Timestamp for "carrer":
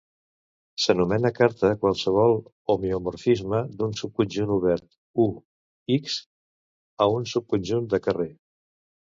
8.09-8.31